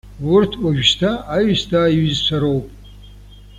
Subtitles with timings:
[0.33, 2.65] Урҭ уажәшьҭа аҩсҭаа иҩызцәа роуп.